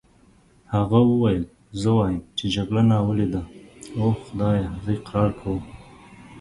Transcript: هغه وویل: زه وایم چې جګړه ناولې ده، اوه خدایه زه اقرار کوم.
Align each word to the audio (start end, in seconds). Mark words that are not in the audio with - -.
هغه 0.75 0.99
وویل: 1.09 1.43
زه 1.81 1.89
وایم 1.97 2.21
چې 2.37 2.45
جګړه 2.55 2.81
ناولې 2.91 3.27
ده، 3.33 3.41
اوه 3.97 4.15
خدایه 4.25 4.69
زه 4.83 4.89
اقرار 4.99 5.31
کوم. 5.39 5.63